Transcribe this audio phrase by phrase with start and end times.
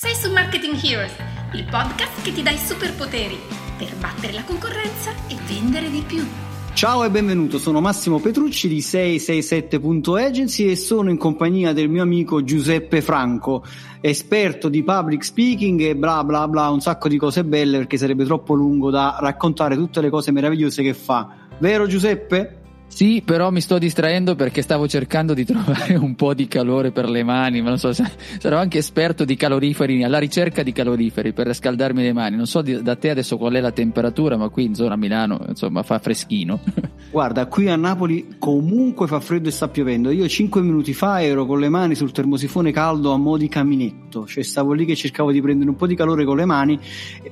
[0.00, 1.12] Sei su Marketing Heroes,
[1.52, 3.38] il podcast che ti dà i superpoteri
[3.76, 6.26] per battere la concorrenza e vendere di più.
[6.72, 12.42] Ciao e benvenuto, sono Massimo Petrucci di 667.agency e sono in compagnia del mio amico
[12.42, 13.62] Giuseppe Franco,
[14.00, 18.24] esperto di public speaking e bla bla bla, un sacco di cose belle perché sarebbe
[18.24, 21.28] troppo lungo da raccontare tutte le cose meravigliose che fa.
[21.58, 22.59] Vero Giuseppe?
[22.92, 27.08] Sì, però mi sto distraendo perché stavo cercando di trovare un po' di calore per
[27.08, 31.46] le mani, ma non so sarò anche esperto di caloriferi, alla ricerca di caloriferi per
[31.46, 32.36] riscaldarmi le mani.
[32.36, 35.84] Non so da te adesso qual è la temperatura, ma qui in zona Milano, insomma,
[35.84, 36.60] fa freschino.
[37.10, 40.10] Guarda, qui a Napoli comunque fa freddo e sta piovendo.
[40.10, 44.26] Io cinque minuti fa ero con le mani sul termosifone caldo a mo' di caminetto,
[44.26, 46.78] cioè stavo lì che cercavo di prendere un po' di calore con le mani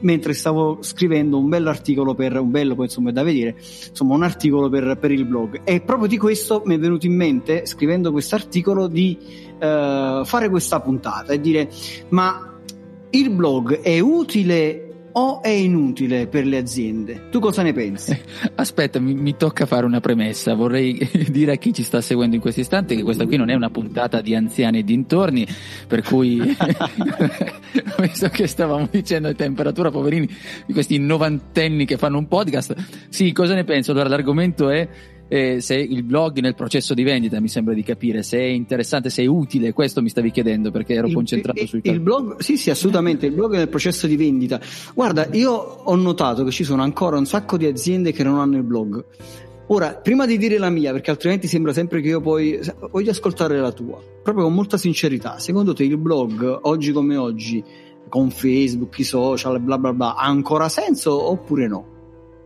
[0.00, 4.96] mentre stavo scrivendo un bell'articolo per un bello, insomma da vedere, insomma un articolo per,
[4.98, 8.34] per il blog blog e proprio di questo mi è venuto in mente, scrivendo questo
[8.34, 9.18] articolo, di
[9.54, 11.68] uh, fare questa puntata e dire
[12.10, 12.54] ma
[13.10, 17.28] il blog è utile o è inutile per le aziende?
[17.30, 18.16] Tu cosa ne pensi?
[18.54, 20.54] Aspetta, mi, mi, tocca fare una premessa.
[20.54, 20.96] Vorrei
[21.30, 23.70] dire a chi ci sta seguendo in questo istante che questa qui non è una
[23.70, 25.46] puntata di anziani e dintorni,
[25.88, 26.38] per cui,
[27.98, 30.28] visto che stavamo dicendo di temperatura, poverini,
[30.66, 32.74] di questi novantenni che fanno un podcast,
[33.08, 33.92] sì, cosa ne penso?
[33.92, 34.88] Allora, l'argomento è
[35.28, 39.10] eh, se il blog nel processo di vendita mi sembra di capire se è interessante,
[39.10, 42.38] se è utile, questo mi stavi chiedendo perché ero il, concentrato il, sui il blog,
[42.38, 44.58] sì sì assolutamente, il blog nel processo di vendita.
[44.94, 48.56] Guarda io ho notato che ci sono ancora un sacco di aziende che non hanno
[48.56, 49.04] il blog.
[49.70, 52.58] Ora prima di dire la mia perché altrimenti sembra sempre che io poi
[52.90, 55.38] voglio ascoltare la tua proprio con molta sincerità.
[55.38, 57.62] Secondo te il blog oggi come oggi
[58.08, 61.96] con Facebook, i social, bla bla bla, ha ancora senso oppure no?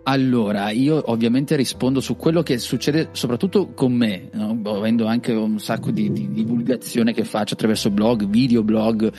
[0.05, 4.61] Allora, io ovviamente rispondo su quello che succede soprattutto con me, no?
[4.65, 9.13] avendo anche un sacco di, di, divulgazione che faccio attraverso blog, videoblog.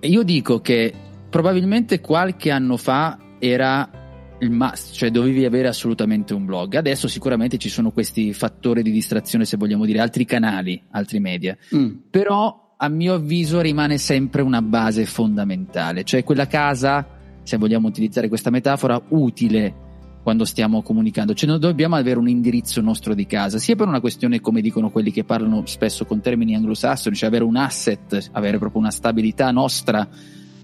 [0.00, 0.92] Io dico che
[1.28, 3.90] probabilmente qualche anno fa era
[4.38, 6.76] il must, cioè dovevi avere assolutamente un blog.
[6.76, 11.56] Adesso sicuramente ci sono questi fattori di distrazione, se vogliamo dire, altri canali, altri media.
[11.74, 11.94] Mm.
[12.10, 17.06] Però a mio avviso rimane sempre una base fondamentale, cioè quella casa,
[17.42, 19.90] se vogliamo utilizzare questa metafora, utile
[20.22, 24.00] quando stiamo comunicando, cioè noi dobbiamo avere un indirizzo nostro di casa, sia per una
[24.00, 28.58] questione come dicono quelli che parlano spesso con termini anglosassoni, cioè avere un asset, avere
[28.58, 30.08] proprio una stabilità nostra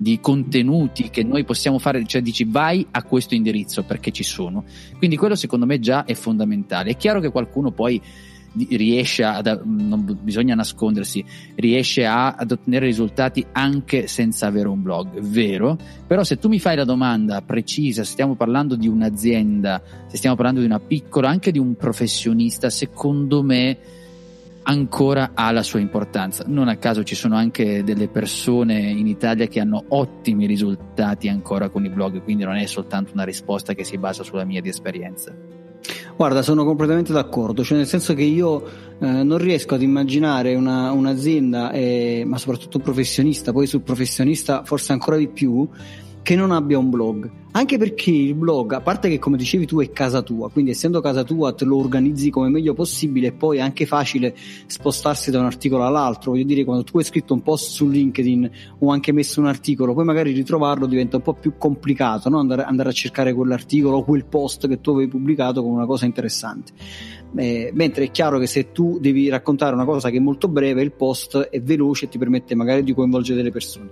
[0.00, 4.64] di contenuti che noi possiamo fare, cioè dici vai a questo indirizzo perché ci sono.
[4.96, 6.90] Quindi quello secondo me già è fondamentale.
[6.90, 8.00] È chiaro che qualcuno poi
[8.70, 11.24] riesce a, non bisogna nascondersi,
[11.56, 15.76] riesce a, ad ottenere risultati anche senza avere un blog, vero?
[16.06, 20.60] Però se tu mi fai la domanda precisa, stiamo parlando di un'azienda, se stiamo parlando
[20.60, 23.78] di una piccola, anche di un professionista, secondo me
[24.68, 26.44] ancora ha la sua importanza.
[26.46, 31.68] Non a caso ci sono anche delle persone in Italia che hanno ottimi risultati ancora
[31.70, 34.68] con i blog, quindi non è soltanto una risposta che si basa sulla mia di
[34.68, 35.57] esperienza.
[36.18, 38.64] Guarda, sono completamente d'accordo, cioè nel senso che io
[38.98, 44.64] eh, non riesco ad immaginare una, un'azienda, eh, ma soprattutto un professionista, poi sul professionista
[44.64, 45.68] forse ancora di più,
[46.28, 47.30] che non abbia un blog.
[47.52, 51.00] Anche perché il blog, a parte che come dicevi tu è casa tua, quindi essendo
[51.00, 55.38] casa tua te lo organizzi come meglio possibile e poi è anche facile spostarsi da
[55.38, 56.32] un articolo all'altro.
[56.32, 58.50] Voglio dire, quando tu hai scritto un post su LinkedIn
[58.80, 62.40] o anche messo un articolo, poi magari ritrovarlo diventa un po' più complicato, no?
[62.40, 66.04] andare, andare a cercare quell'articolo o quel post che tu avevi pubblicato con una cosa
[66.04, 66.72] interessante.
[67.36, 70.82] Eh, mentre è chiaro che se tu devi raccontare una cosa che è molto breve,
[70.82, 73.88] il post è veloce e ti permette magari di coinvolgere delle persone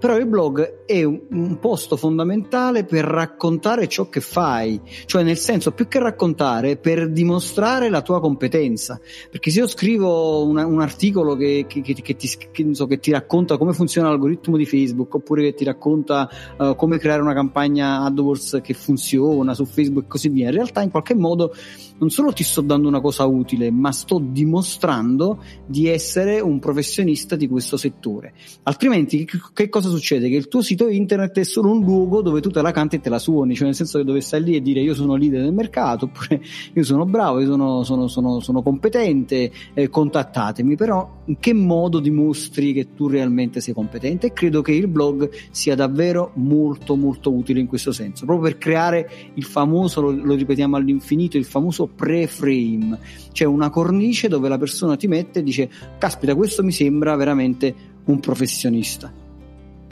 [0.00, 5.36] però il blog è un, un, posto fondamentale per raccontare ciò che fai, cioè nel
[5.36, 8.98] senso più che raccontare per dimostrare la tua competenza,
[9.30, 12.28] perché se io scrivo una, un articolo che, che, che, che ti,
[12.72, 17.20] so, ti, racconta come funziona l'algoritmo di Facebook oppure che ti racconta uh, come creare
[17.20, 21.52] una campagna AdWords che funziona su Facebook e così via, in realtà in qualche modo
[21.98, 27.36] non solo ti sto dando una cosa utile, ma sto dimostrando di essere un professionista
[27.36, 28.32] di questo settore.
[28.62, 30.28] Altrimenti che cosa succede?
[30.28, 33.00] Che il tuo sito internet è solo un luogo dove tu te la canti e
[33.00, 35.42] te la suoni, cioè nel senso che dove stai lì e dire io sono leader
[35.42, 36.40] del mercato, oppure
[36.72, 42.00] io sono bravo, io sono, sono, sono, sono competente, eh, contattatemi, però in che modo
[42.00, 44.28] dimostri che tu realmente sei competente?
[44.28, 48.58] E credo che il blog sia davvero molto molto utile in questo senso, proprio per
[48.58, 52.98] creare il famoso, lo, lo ripetiamo all'infinito, il famoso pre-frame,
[53.32, 57.74] cioè una cornice dove la persona ti mette e dice caspita questo mi sembra veramente
[58.04, 59.28] un professionista.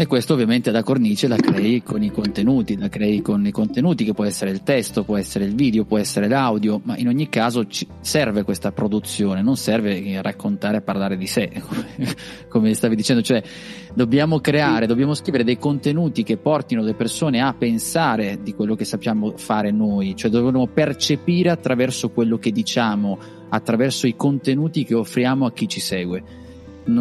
[0.00, 4.04] E questo ovviamente la cornice la crei con i contenuti, la crei con i contenuti
[4.04, 7.28] che può essere il testo, può essere il video, può essere l'audio, ma in ogni
[7.28, 7.66] caso
[8.00, 11.50] serve questa produzione, non serve raccontare e parlare di sé,
[12.48, 13.42] come stavi dicendo, cioè
[13.92, 18.84] dobbiamo creare, dobbiamo scrivere dei contenuti che portino le persone a pensare di quello che
[18.84, 23.18] sappiamo fare noi, cioè dobbiamo percepire attraverso quello che diciamo,
[23.48, 26.46] attraverso i contenuti che offriamo a chi ci segue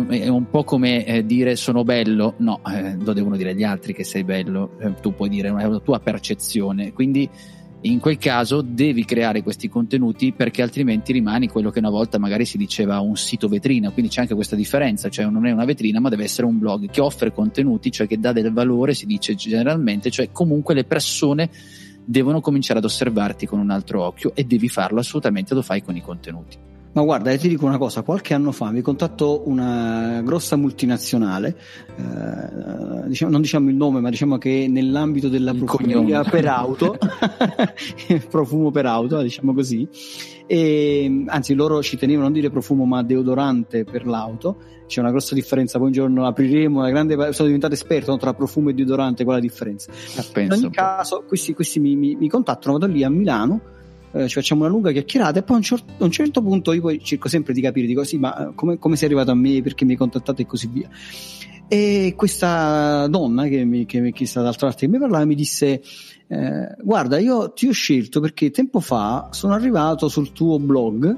[0.09, 3.93] è un po' come eh, dire sono bello, no, eh, lo devono dire gli altri
[3.93, 7.29] che sei bello, eh, tu puoi dire è una tua percezione, quindi
[7.81, 12.43] in quel caso devi creare questi contenuti perché altrimenti rimani quello che una volta magari
[12.43, 15.99] si diceva un sito vetrina, quindi c'è anche questa differenza, cioè non è una vetrina
[15.99, 19.35] ma deve essere un blog che offre contenuti, cioè che dà del valore, si dice
[19.35, 21.49] generalmente, cioè comunque le persone
[22.03, 25.95] devono cominciare ad osservarti con un altro occhio e devi farlo assolutamente, lo fai con
[25.95, 26.75] i contenuti.
[26.97, 31.55] Ma guarda, ti dico una cosa, qualche anno fa mi contattò una grossa multinazionale,
[31.95, 36.97] eh, diciamo, non diciamo il nome, ma diciamo che nell'ambito della profumeria per auto,
[38.31, 39.87] profumo per auto, diciamo così,
[40.47, 44.57] e, anzi loro ci tenevano a dire profumo ma deodorante per l'auto,
[44.87, 48.69] c'è una grossa differenza, poi un giorno apriremo, una grande, sono diventato esperto tra profumo
[48.69, 49.91] e deodorante, qual è la differenza?
[50.15, 53.75] Ah, In ogni caso, questi, questi mi, mi, mi contattano, vado lì a Milano,
[54.11, 56.81] eh, ci facciamo una lunga chiacchierata e poi a un, certo, un, certo, punto io
[56.81, 59.61] poi cerco sempre di capire, dico sì, ma eh, come, come sei arrivato a me,
[59.61, 60.89] perché mi hai contattato e così via.
[61.69, 65.81] E questa donna che mi, che che sta dall'altra parte che mi parlava mi disse
[66.29, 71.17] eh, guarda io ti ho scelto perché tempo fa sono arrivato sul tuo blog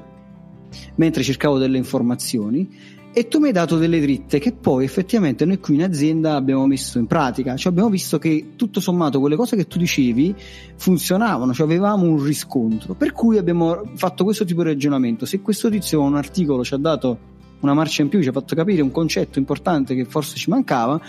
[0.96, 2.68] mentre cercavo delle informazioni
[3.12, 6.66] e tu mi hai dato delle dritte che poi effettivamente noi qui in azienda abbiamo
[6.66, 10.34] messo in pratica, cioè abbiamo visto che tutto sommato quelle cose che tu dicevi
[10.76, 15.26] funzionavano, cioè avevamo un riscontro, per cui abbiamo fatto questo tipo di ragionamento.
[15.26, 17.18] Se questo tizio un articolo ci ha dato
[17.60, 21.00] una marcia in più, ci ha fatto capire un concetto importante che forse ci mancava,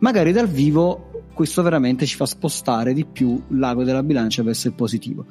[0.00, 4.74] magari dal vivo questo veramente ci fa spostare di più l'ago della bilancia verso il
[4.74, 5.26] positivo.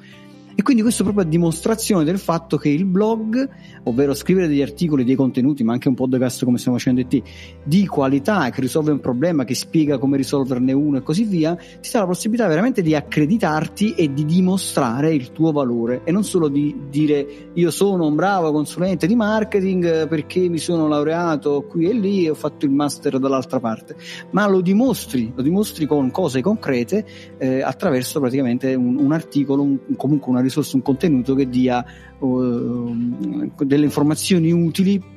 [0.57, 3.50] E quindi questo proprio a dimostrazione del fatto che il blog,
[3.84, 7.22] ovvero scrivere degli articoli, dei contenuti, ma anche un podcast come stiamo facendo te,
[7.62, 11.90] di qualità, che risolve un problema, che spiega come risolverne uno e così via, ti
[11.92, 16.04] dà la possibilità veramente di accreditarti e di dimostrare il tuo valore.
[16.06, 20.88] E non solo di dire io sono un bravo consulente di marketing perché mi sono
[20.88, 23.98] laureato qui e lì e ho fatto il master dall'altra parte,
[24.31, 27.06] ma lo dimostri, lo dimostri con cose concrete
[27.38, 31.86] eh, attraverso praticamente un, un articolo, un, comunque una risorsa, un contenuto che dia
[32.20, 35.14] uh, delle informazioni utili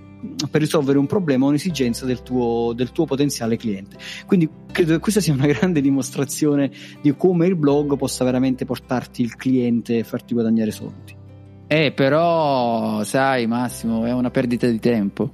[0.51, 3.97] per risolvere un problema o un'esigenza del tuo, del tuo potenziale cliente.
[4.27, 6.71] Quindi credo che questa sia una grande dimostrazione
[7.01, 11.17] di come il blog possa veramente portarti il cliente e farti guadagnare soldi.
[11.71, 15.33] Eh, però, sai, Massimo, è una perdita di tempo.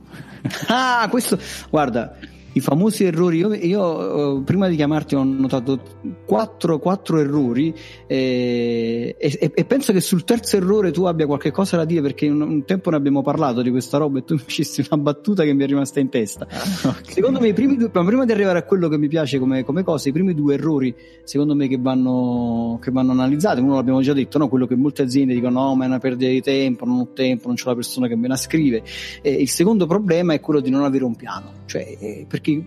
[0.67, 1.39] ah, questo,
[1.71, 2.17] guarda,
[2.55, 3.39] i famosi errori.
[3.39, 5.81] Io, io, eh, prima di chiamarti ho notato
[6.25, 7.75] quattro, quattro errori
[8.07, 12.29] eh, e, e, penso che sul terzo errore tu abbia qualche cosa da dire perché
[12.29, 15.45] un, un tempo ne abbiamo parlato di questa roba e tu mi facesti una battuta
[15.45, 16.47] che mi è rimasta in testa.
[16.49, 17.13] Ah, okay.
[17.13, 19.83] Secondo me i primi due, prima di arrivare a quello che mi piace come, come
[19.83, 24.13] cosa, i primi due errori secondo me che vanno, che vanno analizzati, uno l'abbiamo già
[24.13, 24.49] detto, no?
[24.49, 27.49] quello che molte aziende dicono no ma è una perdita di tempo, non ho tempo,
[27.49, 28.83] non c'è la persona che me la scrive.
[29.23, 32.67] Eh, il secondo problema è quello di non avere un piano, cioè, eh, perché perché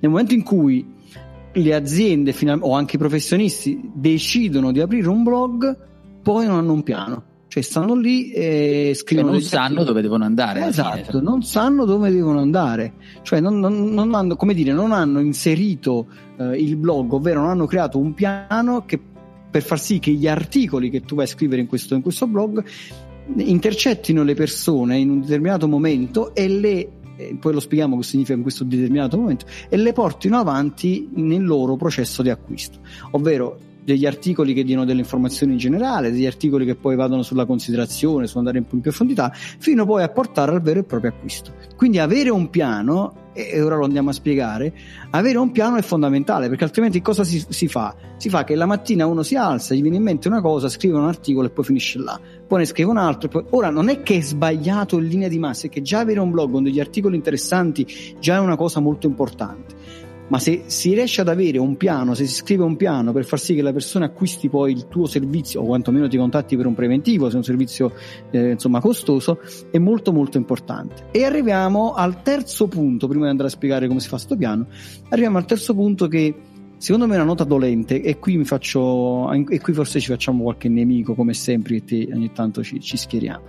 [0.00, 0.86] nel momento in cui
[1.52, 5.76] le aziende o anche i professionisti decidono di aprire un blog,
[6.22, 7.22] poi non hanno un piano.
[7.46, 9.28] Cioè stanno lì e scrivono.
[9.28, 9.86] E non sanno articoli.
[9.86, 10.66] dove devono andare.
[10.66, 12.94] Esatto, non sanno dove devono andare.
[13.22, 17.50] Cioè non, non, non hanno, come dire, non hanno inserito eh, il blog, ovvero non
[17.50, 19.00] hanno creato un piano che,
[19.48, 22.26] per far sì che gli articoli che tu vai a scrivere in questo, in questo
[22.26, 22.64] blog
[23.36, 28.34] intercettino le persone in un determinato momento e le e poi lo spieghiamo cosa significa
[28.34, 32.78] in questo determinato momento, e le portino avanti nel loro processo di acquisto,
[33.12, 37.44] ovvero degli articoli che diano delle informazioni in generale, degli articoli che poi vadano sulla
[37.44, 41.10] considerazione, su andare in più in profondità, fino poi a portare al vero e proprio
[41.10, 41.52] acquisto.
[41.76, 44.72] Quindi avere un piano e ora lo andiamo a spiegare,
[45.10, 47.94] avere un piano è fondamentale perché altrimenti cosa si, si, fa?
[48.16, 50.96] Si fa che la mattina uno si alza, gli viene in mente una cosa, scrive
[50.96, 53.28] un articolo e poi finisce là, poi ne scrive un altro.
[53.28, 53.44] Poi...
[53.50, 56.30] Ora non è che è sbagliato in linea di massa, è che già avere un
[56.30, 57.86] blog con degli articoli interessanti
[58.20, 62.26] già è una cosa molto importante ma se si riesce ad avere un piano, se
[62.26, 65.60] si scrive un piano per far sì che la persona acquisti poi il tuo servizio
[65.60, 67.92] o quantomeno ti contatti per un preventivo, se è un servizio
[68.30, 69.40] eh, insomma costoso,
[69.70, 71.08] è molto molto importante.
[71.10, 74.66] E arriviamo al terzo punto, prima di andare a spiegare come si fa questo piano,
[75.10, 76.34] arriviamo al terzo punto che
[76.78, 80.68] secondo me è una nota dolente e qui faccio e qui forse ci facciamo qualche
[80.68, 83.42] nemico come sempre e te ogni tanto ci, ci schieriamo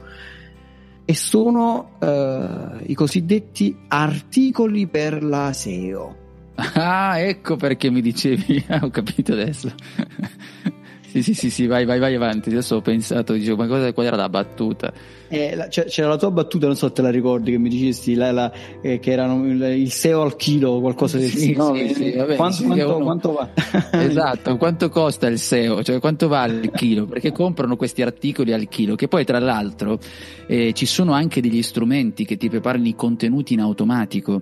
[1.03, 6.23] e sono eh, i cosiddetti articoli per la SEO
[6.55, 9.73] Ah, ecco perché mi dicevi, ho capito adesso.
[11.15, 12.49] Sì, sì, sì, sì, vai, vai, vai avanti.
[12.49, 14.91] Adesso ho pensato, dicevo, ma cosa, qual era la battuta?
[15.29, 18.15] Eh, la, c'era la tua battuta, non so se te la ricordi, che mi dicesti
[18.15, 21.73] la, la, eh, che erano il, il, SEO al chilo o qualcosa del sì, no,
[21.73, 23.49] sì, sì, vabbè, quanto, quanto, quanto, va?
[24.03, 27.05] esatto, quanto costa il SEO, cioè quanto vale il chilo?
[27.05, 29.97] Perché comprano questi articoli al chilo, che poi tra l'altro
[30.47, 34.41] eh, ci sono anche degli strumenti che ti preparano i contenuti in automatico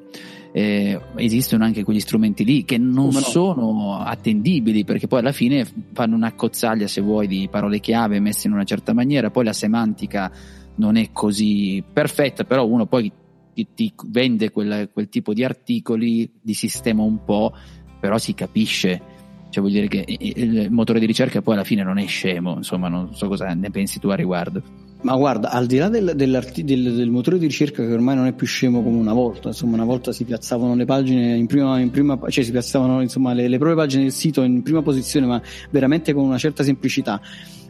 [0.55, 3.19] eh, esistono anche quegli strumenti lì che non no?
[3.19, 8.48] sono attendibili perché poi alla fine fanno una cozzaglia se vuoi di parole chiave messe
[8.48, 10.31] in una certa maniera, poi la semantica
[10.75, 13.12] non è così perfetta, però uno poi
[13.53, 17.55] ti, ti vende quel, quel tipo di articoli, di sistema un po',
[18.00, 19.01] però si capisce
[19.53, 22.88] cioè vuol dire che il motore di ricerca poi alla fine non è scemo, insomma
[22.88, 24.63] non so cosa ne pensi tu a riguardo.
[25.03, 28.33] Ma guarda, al di là del, del, del, motore di ricerca che ormai non è
[28.33, 31.91] più scemo come una volta, insomma una volta si piazzavano le pagine in prima, in
[31.91, 35.41] prima cioè si piazzavano insomma le, le proprie pagine del sito in prima posizione ma
[35.72, 37.19] veramente con una certa semplicità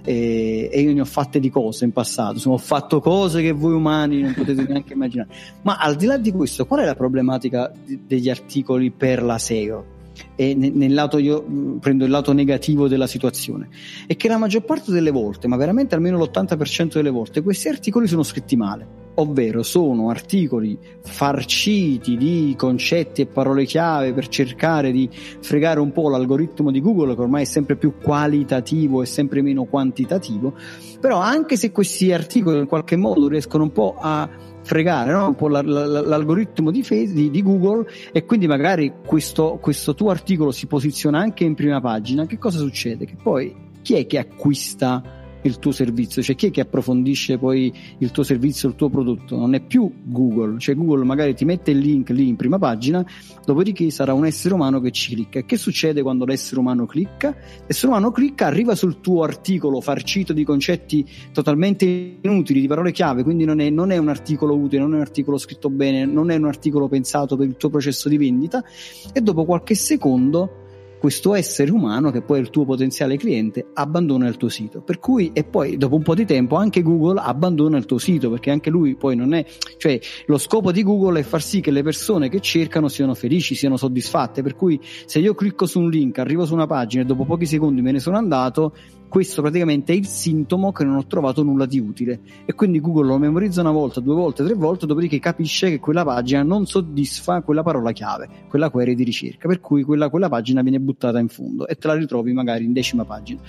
[0.03, 3.73] e, io ne ho fatte di cose in passato, insomma, ho fatto cose che voi
[3.73, 5.29] umani non potete neanche immaginare.
[5.61, 7.71] Ma al di là di questo, qual è la problematica
[8.05, 9.92] degli articoli per la SEO?
[10.36, 11.43] E nel lato io
[11.79, 13.70] prendo il lato negativo della situazione
[14.08, 18.08] è che la maggior parte delle volte ma veramente almeno l'80% delle volte questi articoli
[18.08, 19.01] sono scritti male.
[19.15, 26.10] Ovvero sono articoli farciti di concetti e parole chiave per cercare di fregare un po'
[26.10, 30.55] l'algoritmo di Google che ormai è sempre più qualitativo e sempre meno quantitativo.
[31.00, 34.27] Però anche se questi articoli in qualche modo riescono un po' a
[34.63, 35.27] fregare no?
[35.27, 40.10] un po' la, la, l'algoritmo di, di, di, Google e quindi magari questo, questo tuo
[40.10, 43.05] articolo si posiziona anche in prima pagina, che cosa succede?
[43.05, 47.73] Che poi chi è che acquista il tuo servizio, cioè chi è che approfondisce poi
[48.00, 51.71] il tuo servizio, il tuo prodotto, non è più Google, cioè Google magari ti mette
[51.71, 53.05] il link lì in prima pagina,
[53.45, 55.39] dopodiché sarà un essere umano che ci clicca.
[55.39, 57.35] E che succede quando l'essere umano clicca?
[57.65, 61.85] L'essere umano clicca, arriva sul tuo articolo farcito di concetti totalmente
[62.21, 65.01] inutili, di parole chiave, quindi non è, non è un articolo utile, non è un
[65.01, 68.63] articolo scritto bene, non è un articolo pensato per il tuo processo di vendita
[69.12, 70.62] e dopo qualche secondo
[71.03, 74.79] questo essere umano, che poi è il tuo potenziale cliente, abbandona il tuo sito.
[74.79, 78.29] Per cui, e poi dopo un po' di tempo anche Google abbandona il tuo sito,
[78.29, 79.45] perché anche lui poi non è,
[79.75, 83.53] cioè lo scopo di Google è far sì che le persone che cercano siano felici,
[83.53, 84.41] siano soddisfatte.
[84.43, 87.48] Per cui se io clicco su un link, arrivo su una pagina e dopo pochi
[87.48, 88.74] secondi me ne sono andato,
[89.13, 93.05] questo praticamente è il sintomo che non ho trovato nulla di utile e quindi Google
[93.05, 97.41] lo memorizza una volta, due volte, tre volte, dopodiché capisce che quella pagina non soddisfa
[97.41, 101.27] quella parola chiave, quella query di ricerca, per cui quella, quella pagina viene buttata in
[101.27, 103.39] fondo e te la ritrovi magari in decima pagina.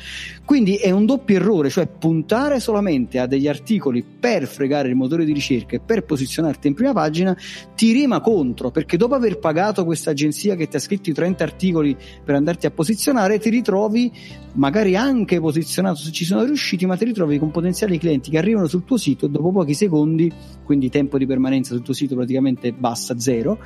[0.45, 5.25] Quindi è un doppio errore, cioè puntare solamente a degli articoli per fregare il motore
[5.25, 7.35] di ricerca e per posizionarti in prima pagina
[7.75, 11.43] ti rima contro, perché dopo aver pagato questa agenzia che ti ha scritto i 30
[11.43, 14.13] articoli per andarti a posizionare, ti ritrovi
[14.55, 18.67] magari anche posizionato se ci sono riusciti, ma ti ritrovi con potenziali clienti che arrivano
[18.67, 20.31] sul tuo sito e dopo pochi secondi,
[20.65, 23.59] quindi tempo di permanenza sul tuo sito praticamente basta zero,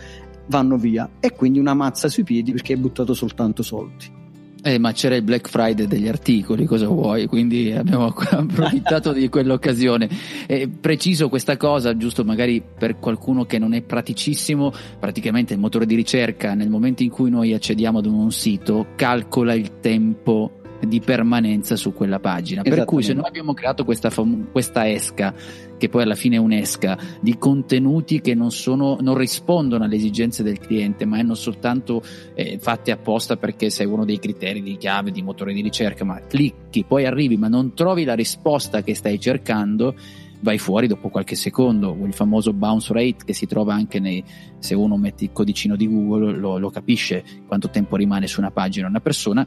[0.47, 4.16] vanno via e quindi una mazza sui piedi perché hai buttato soltanto soldi.
[4.61, 7.26] Eh, ma c'era il Black Friday degli articoli, cosa vuoi?
[7.26, 10.09] Quindi abbiamo approfittato di quell'occasione.
[10.47, 15.87] Eh, preciso questa cosa, giusto magari per qualcuno che non è praticissimo, praticamente il motore
[15.87, 21.00] di ricerca nel momento in cui noi accediamo ad un sito calcola il tempo di
[21.00, 22.62] permanenza su quella pagina.
[22.62, 25.35] Per cui se noi abbiamo creato questa, fam- questa esca,
[25.76, 30.42] che poi alla fine è un'esca, di contenuti che non, sono, non rispondono alle esigenze
[30.42, 32.02] del cliente, ma hanno soltanto
[32.35, 36.20] eh, fatti apposta perché sei uno dei criteri di chiave, di motore di ricerca, ma
[36.20, 39.94] clicchi, poi arrivi, ma non trovi la risposta che stai cercando,
[40.40, 44.23] vai fuori dopo qualche secondo, il famoso bounce rate che si trova anche nei,
[44.58, 48.50] se uno mette il codicino di Google lo, lo capisce quanto tempo rimane su una
[48.50, 49.47] pagina una persona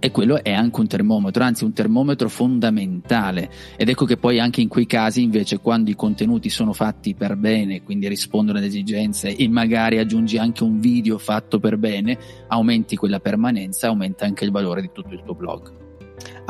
[0.00, 3.50] e quello è anche un termometro, anzi un termometro fondamentale.
[3.76, 7.36] Ed ecco che poi anche in quei casi, invece, quando i contenuti sono fatti per
[7.36, 12.18] bene, quindi rispondono alle esigenze e magari aggiungi anche un video fatto per bene,
[12.48, 15.86] aumenti quella permanenza, aumenta anche il valore di tutto il tuo blog.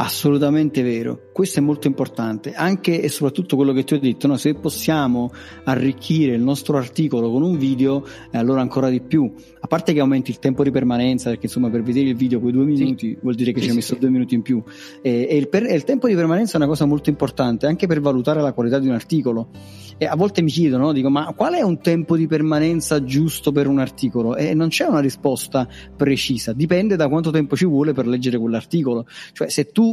[0.00, 4.36] Assolutamente vero, questo è molto importante, anche e soprattutto quello che ti ho detto, no?
[4.36, 5.32] se possiamo
[5.64, 9.28] arricchire il nostro articolo con un video, eh, allora ancora di più,
[9.58, 12.52] a parte che aumenti il tempo di permanenza, perché insomma per vedere il video quei
[12.52, 13.18] due minuti sì.
[13.20, 13.98] vuol dire che sì, ci hai messo sì.
[14.00, 14.62] due minuti in più,
[15.02, 17.88] e, e, il per, e il tempo di permanenza è una cosa molto importante, anche
[17.88, 19.48] per valutare la qualità di un articolo.
[20.00, 20.92] E a volte mi chiedono, no?
[20.92, 24.36] dico, ma qual è un tempo di permanenza giusto per un articolo?
[24.36, 29.06] E non c'è una risposta precisa, dipende da quanto tempo ci vuole per leggere quell'articolo.
[29.32, 29.87] Cioè, se tu,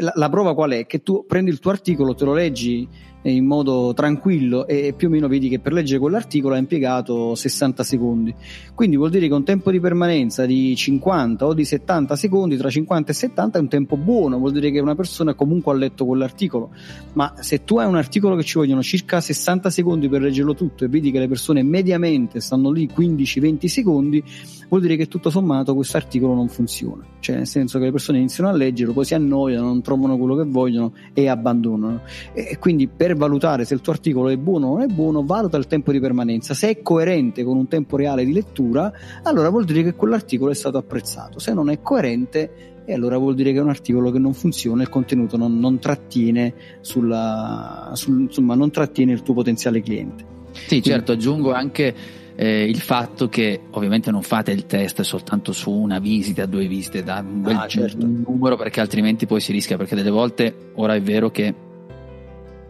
[0.00, 0.86] la, la prova qual è?
[0.86, 2.88] Che tu prendi il tuo articolo, te lo leggi
[3.30, 7.82] in modo tranquillo e più o meno vedi che per leggere quell'articolo ha impiegato 60
[7.82, 8.34] secondi.
[8.74, 12.70] Quindi vuol dire che un tempo di permanenza di 50 o di 70 secondi, tra
[12.70, 16.04] 50 e 70 è un tempo buono, vuol dire che una persona comunque ha letto
[16.04, 16.70] quell'articolo.
[17.14, 20.84] Ma se tu hai un articolo che ci vogliono circa 60 secondi per leggerlo tutto
[20.84, 24.22] e vedi che le persone mediamente stanno lì 15-20 secondi,
[24.68, 27.04] vuol dire che tutto sommato questo articolo non funziona.
[27.20, 30.36] Cioè nel senso che le persone iniziano a leggerlo, poi si annoiano, non trovano quello
[30.36, 32.02] che vogliono e abbandonano.
[32.32, 35.58] E quindi per valutare se il tuo articolo è buono o non è buono, valuta
[35.58, 36.54] il tempo di permanenza.
[36.54, 38.90] Se è coerente con un tempo reale di lettura,
[39.24, 41.38] allora vuol dire che quell'articolo è stato apprezzato.
[41.38, 44.80] Se non è coerente, e allora vuol dire che è un articolo che non funziona,
[44.80, 50.24] il contenuto non, non trattiene, sulla, sul, insomma, non trattiene il tuo potenziale cliente.
[50.52, 51.94] Sì, certo, aggiungo anche
[52.40, 57.02] eh, il fatto che ovviamente non fate il test soltanto su una visita, due visite,
[57.02, 58.06] da un bel ah, certo.
[58.06, 61.52] numero perché altrimenti poi si rischia perché delle volte ora è vero che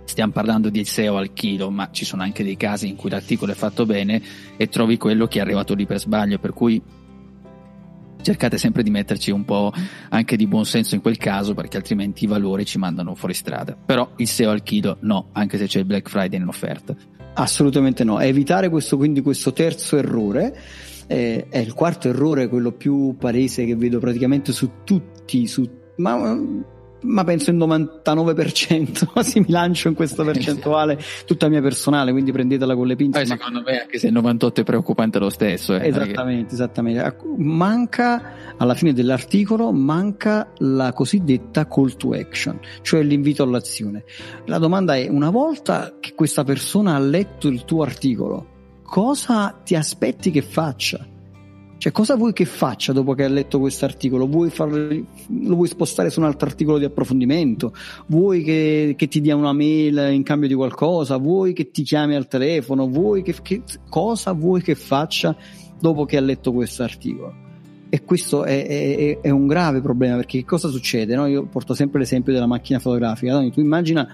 [0.09, 3.53] stiamo parlando di SEO al chilo, ma ci sono anche dei casi in cui l'articolo
[3.53, 4.21] è fatto bene
[4.57, 6.81] e trovi quello che è arrivato lì per sbaglio, per cui
[8.21, 9.73] cercate sempre di metterci un po'
[10.09, 13.77] anche di buon senso in quel caso perché altrimenti i valori ci mandano fuori strada.
[13.77, 16.97] Però il SEO al chilo no, anche se c'è il Black Friday in offerta.
[17.35, 20.59] Assolutamente no, evitare questo, quindi questo terzo errore.
[21.07, 26.37] Eh, è il quarto errore, quello più palese che vedo praticamente su tutti, su, ma
[27.03, 32.75] ma penso il 99%, sì, mi lancio in questa percentuale tutta mia personale, quindi prendetela
[32.75, 33.21] con le pinze.
[33.21, 33.27] Ma...
[33.27, 35.75] Secondo me anche se il 98 è preoccupante lo stesso.
[35.75, 36.55] Eh, esattamente, che...
[36.55, 37.17] esattamente.
[37.37, 44.05] Manca, alla fine dell'articolo, manca la cosiddetta call to action, cioè l'invito all'azione.
[44.47, 49.75] La domanda è, una volta che questa persona ha letto il tuo articolo, cosa ti
[49.75, 51.17] aspetti che faccia?
[51.79, 54.27] Cioè, cosa vuoi che faccia dopo che ha letto questo articolo?
[54.27, 57.73] Lo vuoi spostare su un altro articolo di approfondimento?
[58.07, 61.17] Vuoi che, che, ti dia una mail in cambio di qualcosa?
[61.19, 62.89] Vuoi che ti chiami al telefono?
[62.89, 65.37] Vuoi che, che cosa vuoi che faccia
[65.79, 67.47] dopo che ha letto questo articolo?
[67.91, 71.15] E questo è, è, è, un grave problema perché cosa succede?
[71.15, 71.27] No?
[71.27, 73.39] Io porto sempre l'esempio della macchina fotografica.
[73.51, 74.13] Tu immagina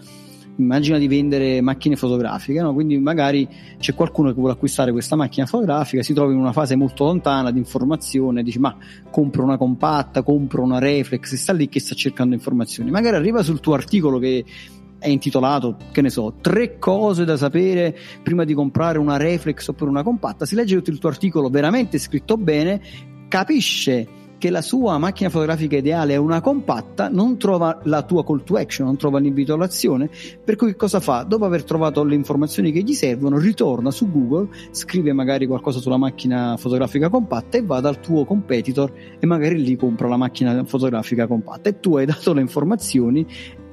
[0.56, 2.72] immagina di vendere macchine fotografiche, no?
[2.72, 6.76] quindi magari c'è qualcuno che vuole acquistare questa macchina fotografica, si trova in una fase
[6.76, 8.76] molto lontana di informazione, dice ma
[9.10, 13.42] compro una compatta, compro una reflex, e sta lì che sta cercando informazioni, magari arriva
[13.42, 14.44] sul tuo articolo che
[14.98, 19.90] è intitolato, che ne so, tre cose da sapere prima di comprare una reflex oppure
[19.90, 22.80] una compatta, si legge tutto il tuo articolo veramente scritto bene,
[23.28, 28.44] capisce che la sua macchina fotografica ideale è una compatta, non trova la tua call
[28.44, 30.10] to action, non trova l'invito all'azione,
[30.44, 31.22] per cui cosa fa?
[31.22, 35.96] Dopo aver trovato le informazioni che gli servono, ritorna su Google, scrive magari qualcosa sulla
[35.96, 41.26] macchina fotografica compatta e va dal tuo competitor e magari lì compra la macchina fotografica
[41.26, 43.26] compatta e tu hai dato le informazioni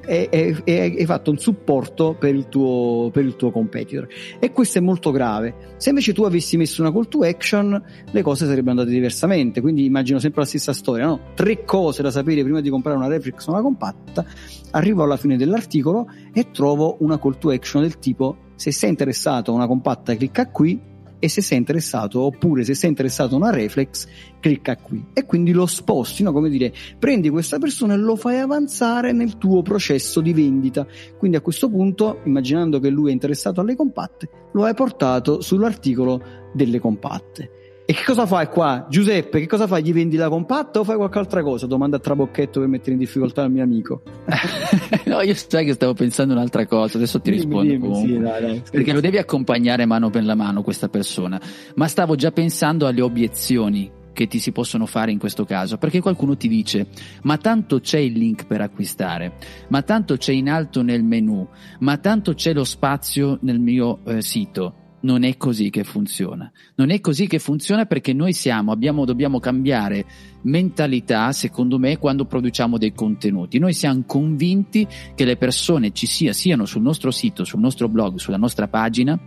[0.05, 4.07] e, e, e, hai fatto un supporto per il, tuo, per il tuo competitor.
[4.39, 5.75] E questo è molto grave.
[5.77, 9.61] Se invece tu avessi messo una call to action le cose sarebbero andate diversamente.
[9.61, 11.19] Quindi immagino sempre la stessa storia no?
[11.35, 14.25] tre cose da sapere prima di comprare una reflex o una compatta.
[14.71, 19.51] Arrivo alla fine dell'articolo e trovo una call to action del tipo se sei interessato
[19.51, 20.79] a una compatta clicca qui
[21.21, 24.07] e se sei interessato oppure se sei interessato a una reflex
[24.39, 26.31] clicca qui e quindi lo sposti, no?
[26.31, 31.37] come dire prendi questa persona e lo fai avanzare nel tuo processo di vendita quindi
[31.37, 36.79] a questo punto immaginando che lui è interessato alle compatte lo hai portato sull'articolo delle
[36.79, 37.60] compatte
[37.91, 38.87] e che cosa fai qua?
[38.89, 39.83] Giuseppe, che cosa fai?
[39.83, 41.67] Gli vendi la compatta o fai qualche altra cosa?
[41.67, 44.01] Domanda a trabocchetto per mettere in difficoltà il mio amico.
[45.07, 48.41] no, io sai che stavo pensando un'altra cosa, adesso ti dimmi, rispondo dimmi, sì, dai,
[48.41, 51.37] dai, Perché lo devi accompagnare mano per la mano questa persona.
[51.75, 55.99] Ma stavo già pensando alle obiezioni che ti si possono fare in questo caso, perché
[55.99, 56.87] qualcuno ti dice
[57.23, 59.33] ma tanto c'è il link per acquistare,
[59.67, 61.45] ma tanto c'è in alto nel menu,
[61.79, 66.51] ma tanto c'è lo spazio nel mio eh, sito non è così che funziona.
[66.75, 70.05] Non è così che funziona perché noi siamo, abbiamo, dobbiamo cambiare
[70.43, 73.59] mentalità, secondo me, quando produciamo dei contenuti.
[73.59, 78.17] Noi siamo convinti che le persone ci sia, siano sul nostro sito, sul nostro blog,
[78.17, 79.19] sulla nostra pagina,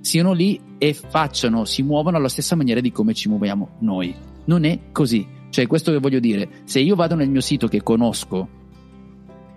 [0.00, 4.14] siano lì e facciano, si muovono alla stessa maniera di come ci muoviamo noi.
[4.46, 5.26] Non è così.
[5.50, 8.60] Cioè, questo che voglio dire, se io vado nel mio sito che conosco,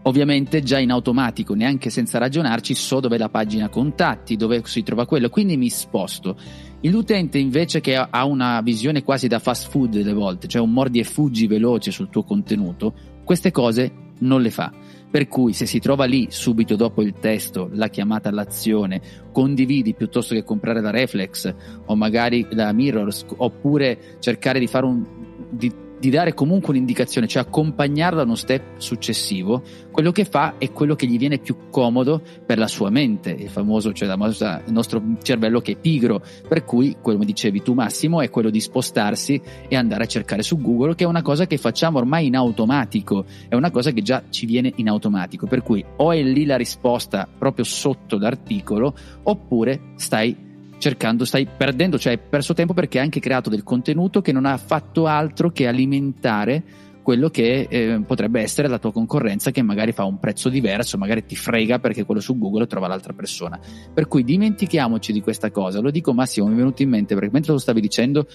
[0.07, 4.83] ovviamente già in automatico, neanche senza ragionarci, so dove è la pagina contatti, dove si
[4.83, 6.37] trova quello, quindi mi sposto.
[6.81, 10.99] L'utente invece che ha una visione quasi da fast food delle volte, cioè un mordi
[10.99, 14.71] e fuggi veloce sul tuo contenuto, queste cose non le fa.
[15.09, 20.35] Per cui se si trova lì subito dopo il testo, la chiamata all'azione, condividi piuttosto
[20.35, 21.53] che comprare la reflex
[21.85, 25.05] o magari la mirrors, oppure cercare di fare un,
[25.49, 25.71] di
[26.05, 30.93] di dare comunque un'indicazione, cioè accompagnarlo a uno step successivo, quello che fa è quello
[30.93, 35.61] che gli viene più comodo per la sua mente, il famoso, cioè il nostro cervello
[35.61, 40.03] che è pigro, per cui, come dicevi tu Massimo, è quello di spostarsi e andare
[40.03, 43.71] a cercare su Google, che è una cosa che facciamo ormai in automatico, è una
[43.71, 47.65] cosa che già ci viene in automatico, per cui o è lì la risposta proprio
[47.65, 50.44] sotto l'articolo, oppure stai
[50.86, 54.45] cercando, stai perdendo, cioè hai perso tempo perché hai anche creato del contenuto che non
[54.45, 56.63] ha fatto altro che alimentare
[57.02, 61.26] quello che eh, potrebbe essere la tua concorrenza che magari fa un prezzo diverso, magari
[61.26, 63.60] ti frega perché quello su Google trova l'altra persona.
[63.93, 65.80] Per cui dimentichiamoci di questa cosa.
[65.80, 68.28] Lo dico Massimo, mi è venuto in mente perché mentre lo stavi dicendo,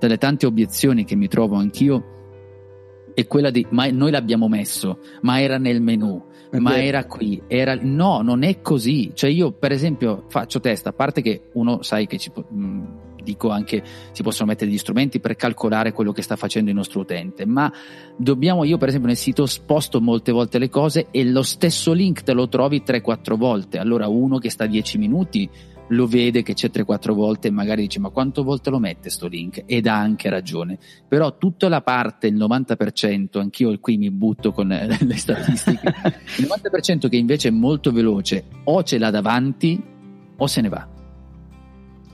[0.00, 2.22] delle tante obiezioni che mi trovo anch'io
[3.14, 6.24] è quella di ma noi l'abbiamo messo, ma era nel menu,
[6.58, 9.12] ma era qui, era no, non è così.
[9.14, 12.82] Cioè io per esempio faccio test, a parte che uno sai che ci mh,
[13.22, 17.00] dico anche si possono mettere degli strumenti per calcolare quello che sta facendo il nostro
[17.00, 17.72] utente, ma
[18.16, 22.22] dobbiamo io per esempio nel sito sposto molte volte le cose e lo stesso link
[22.22, 23.78] te lo trovi 3-4 volte.
[23.78, 25.48] Allora uno che sta 10 minuti
[25.92, 29.26] lo vede che c'è 3-4 volte e magari dice ma quanto volte lo mette sto
[29.26, 29.62] link?
[29.66, 30.78] Ed ha anche ragione.
[31.06, 34.68] Però tutta la parte il 90% anch'io qui mi butto con
[35.00, 35.92] le statistiche
[36.38, 39.82] il 90% che invece è molto veloce o ce l'ha davanti
[40.36, 40.88] o se ne va.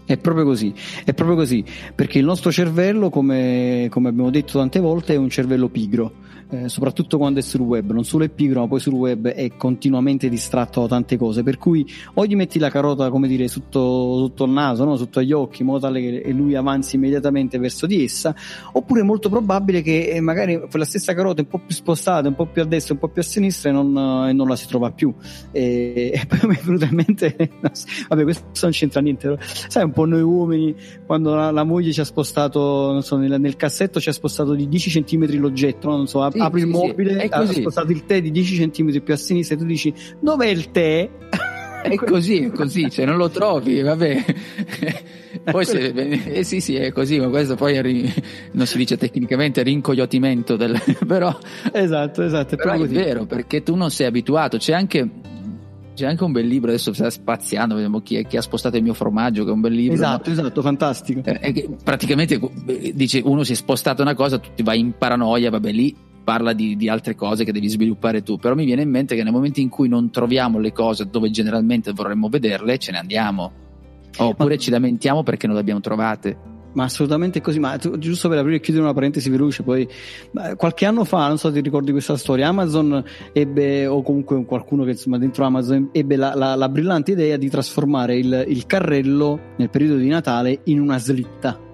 [0.04, 0.72] È proprio così,
[1.04, 1.62] è proprio così,
[1.94, 6.68] perché il nostro cervello, come, come abbiamo detto tante volte, è un cervello pigro eh,
[6.68, 10.28] soprattutto quando è sul web, non solo è pigro, ma poi sul web è continuamente
[10.28, 11.42] distratto da tante cose.
[11.42, 14.96] Per cui o gli metti la carota, come dire, sotto, sotto il naso, no?
[14.96, 18.34] sotto agli occhi, in modo tale che lui avanzi immediatamente verso di essa,
[18.72, 22.34] oppure è molto probabile che eh, magari quella stessa carota un po' più spostata, un
[22.34, 24.66] po' più a destra, un po' più a sinistra e non, e non la si
[24.66, 25.12] trova più.
[25.50, 27.36] E, e poi mi è venuto in mente,
[28.08, 32.00] vabbè, questo non c'entra niente, sai un po' noi uomini, quando la, la moglie ci
[32.00, 35.96] ha spostato, non so, nel, nel cassetto ci ha spostato di 10 cm l'oggetto, no?
[35.96, 39.00] non so, sì, apri sì, il mobile, sì, ha spostato il tè di 10 cm
[39.00, 41.08] più a sinistra e tu dici dov'è il tè?
[41.82, 44.24] È così, è così, cioè non lo trovi, vabbè.
[45.50, 48.12] Poi se, eh sì, sì, è così, ma questo poi ri,
[48.52, 51.36] non si dice tecnicamente rincogliotimento del, però
[51.72, 55.08] Esatto, esatto, è, però è vero, perché tu non sei abituato, c'è anche
[55.94, 58.84] c'è anche un bel libro, adesso sta spaziando, vediamo chi, è, chi, ha spostato il
[58.84, 59.94] mio formaggio, che è un bel libro.
[59.94, 60.38] Esatto, no?
[60.38, 61.20] esatto, fantastico.
[61.24, 62.40] Eh, praticamente
[62.94, 65.96] dice uno si è spostato una cosa, tu ti vai in paranoia, vabbè lì
[66.28, 69.22] parla di, di, altre cose che devi sviluppare tu, però mi viene in mente che
[69.22, 73.50] nel momento in cui non troviamo le cose dove generalmente vorremmo vederle, ce ne andiamo.
[74.18, 76.36] Oppure ma, ci lamentiamo perché non le abbiamo trovate.
[76.74, 79.88] Ma assolutamente così, ma giusto per aprire e chiudere una parentesi veloce, poi
[80.56, 84.84] qualche anno fa, non so se ti ricordi questa storia, Amazon ebbe, o comunque qualcuno
[84.84, 89.54] che insomma dentro Amazon ebbe la, la, la brillante idea di trasformare il, il carrello
[89.56, 91.67] nel periodo di Natale in una slitta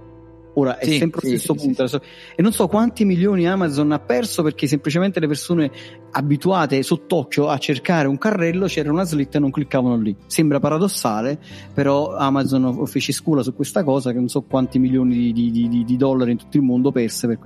[0.55, 1.87] Ora è sì, sempre lo stesso sì, punto.
[1.87, 1.99] Sì,
[2.37, 5.71] e non so quanti milioni Amazon ha perso perché semplicemente le persone
[6.17, 10.17] abituate sott'occhio a cercare un carrello c'era una slitta e non cliccavano lì.
[10.27, 11.39] Sembra paradossale,
[11.73, 15.85] però Amazon fece scuola su questa cosa che non so quanti milioni di, di, di,
[15.85, 17.39] di dollari in tutto il mondo perse per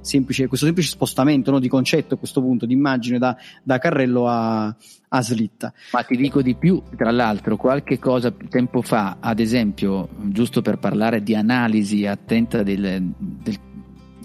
[0.00, 4.26] semplice, questo semplice spostamento no, di concetto a questo punto, di immagine da, da carrello
[4.26, 4.74] a,
[5.08, 5.72] a slitta.
[5.92, 10.78] Ma ti dico di più, tra l'altro, qualche cosa tempo fa, ad esempio, giusto per
[10.78, 13.12] parlare di analisi attenta del, del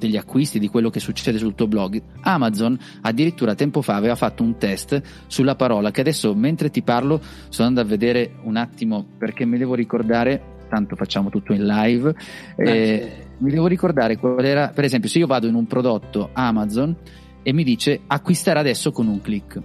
[0.02, 4.42] degli acquisti, di quello che succede sul tuo blog, Amazon addirittura tempo fa aveva fatto
[4.42, 9.06] un test sulla parola che adesso mentre ti parlo sto andando a vedere un attimo
[9.18, 12.16] perché mi devo ricordare, tanto facciamo tutto in live,
[12.56, 16.96] eh, mi devo ricordare qual era, per esempio se io vado in un prodotto Amazon
[17.44, 19.62] e mi dice acquistare adesso con un click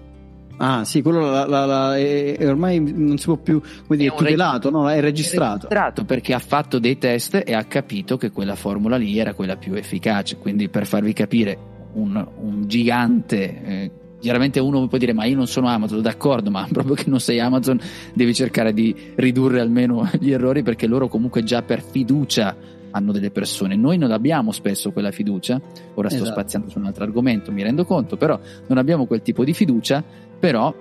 [0.59, 4.12] Ah, sì, quello la, la, la, è, è ormai non si può più come dire,
[4.12, 4.90] è tutelato, reg- no?
[4.90, 5.66] È registrato.
[5.66, 9.35] È registrato perché ha fatto dei test e ha capito che quella formula lì era
[9.35, 10.37] quella più efficace.
[10.38, 11.59] Quindi, per farvi capire,
[11.92, 13.62] un, un gigante.
[13.64, 17.21] Eh, chiaramente uno può dire ma io non sono Amazon, d'accordo, ma proprio che non
[17.21, 17.79] sei Amazon
[18.14, 22.57] devi cercare di ridurre almeno gli errori perché loro comunque già per fiducia
[22.90, 23.77] hanno delle persone.
[23.77, 25.61] Noi non abbiamo spesso quella fiducia,
[25.95, 26.33] ora sto esatto.
[26.33, 28.38] spaziando su un altro argomento, mi rendo conto, però
[28.69, 30.03] non abbiamo quel tipo di fiducia
[30.38, 30.75] però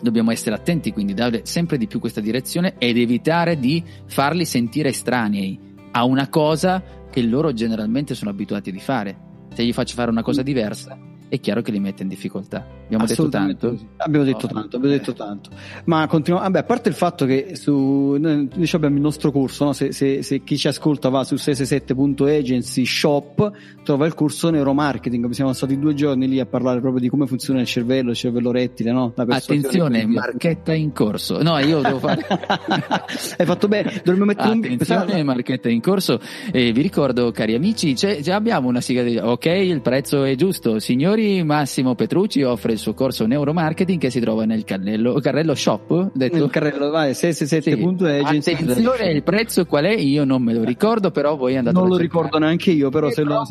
[0.00, 4.88] dobbiamo essere attenti quindi dare sempre di più questa direzione ed evitare di farli sentire
[4.90, 5.58] estranei
[5.92, 9.28] a una cosa che loro generalmente sono abituati a fare.
[9.52, 10.96] Se gli faccio fare una cosa diversa,
[11.30, 12.66] è chiaro che li mette in difficoltà.
[12.86, 13.76] Abbiamo detto tanto?
[13.76, 13.86] Sì.
[13.98, 15.50] Abbiamo detto no, tanto, abbiamo detto tanto.
[15.84, 19.72] Ma continuiamo, vabbè, a parte il fatto che su, noi abbiamo il nostro corso, no?
[19.72, 23.52] se, se, se, chi ci ascolta va su 667.agency shop,
[23.84, 27.60] trova il corso neuromarketing, siamo stati due giorni lì a parlare proprio di come funziona
[27.60, 29.12] il cervello, il cervello rettile, no?
[29.14, 31.40] Attenzione, marchetta in corso.
[31.42, 32.26] No, io devo fare...
[33.38, 35.26] Hai fatto bene, dovremmo mettere Attenzione, un...
[35.26, 36.18] marchetta in corso.
[36.50, 39.16] E vi ricordo, cari amici, già abbiamo una sigla di...
[39.16, 40.80] Ok, il prezzo è giusto.
[40.80, 46.10] Signori, Massimo Petrucci offre suo corso neuromarketing che si trova nel carrello, carrello shop.
[46.12, 46.36] Detto.
[46.36, 48.56] Nel carrello, vai, 667.agency.
[48.56, 48.62] Sì.
[48.62, 49.94] Attenzione, il prezzo qual è?
[49.94, 53.12] Io non me lo ricordo, però voi andate Non lo ricordo neanche io, però e
[53.12, 53.42] se lo...